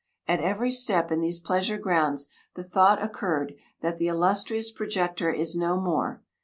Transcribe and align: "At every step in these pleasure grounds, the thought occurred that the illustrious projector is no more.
"At 0.27 0.39
every 0.39 0.71
step 0.71 1.11
in 1.11 1.19
these 1.19 1.39
pleasure 1.39 1.77
grounds, 1.77 2.27
the 2.55 2.63
thought 2.63 3.03
occurred 3.03 3.53
that 3.81 3.99
the 3.99 4.07
illustrious 4.07 4.71
projector 4.71 5.31
is 5.31 5.55
no 5.55 5.79
more. 5.79 6.23